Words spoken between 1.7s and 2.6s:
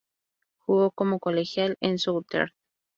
en Southern.